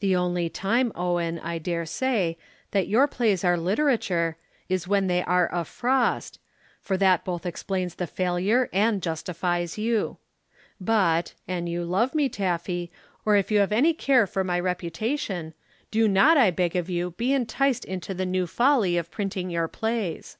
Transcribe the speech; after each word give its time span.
The 0.00 0.16
only 0.16 0.48
time, 0.48 0.90
Owen, 0.96 1.38
I 1.38 1.58
dare 1.58 1.86
say, 1.86 2.36
that 2.72 2.88
your 2.88 3.06
plays 3.06 3.44
are 3.44 3.56
literature 3.56 4.36
is 4.68 4.88
when 4.88 5.06
they 5.06 5.22
are 5.22 5.48
a 5.54 5.64
frost, 5.64 6.40
for 6.80 6.96
that 6.96 7.24
both 7.24 7.46
explains 7.46 7.94
the 7.94 8.08
failure 8.08 8.68
and 8.72 9.00
justifies 9.00 9.78
you. 9.78 10.16
But, 10.80 11.34
an 11.46 11.68
you 11.68 11.84
love 11.84 12.16
me, 12.16 12.28
Taffy, 12.28 12.90
or 13.24 13.36
if 13.36 13.52
you 13.52 13.60
have 13.60 13.70
any 13.70 13.94
care 13.94 14.26
for 14.26 14.42
my 14.42 14.58
reputation, 14.58 15.54
do 15.92 16.08
not, 16.08 16.36
I 16.36 16.50
beg 16.50 16.74
of 16.74 16.90
you, 16.90 17.12
be 17.12 17.32
enticed 17.32 17.84
into 17.84 18.12
the 18.12 18.26
new 18.26 18.48
folly 18.48 18.96
of 18.96 19.12
printing 19.12 19.50
your 19.50 19.68
plays." 19.68 20.36